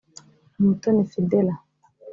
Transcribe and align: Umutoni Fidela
Umutoni 0.59 1.01
Fidela 1.11 1.55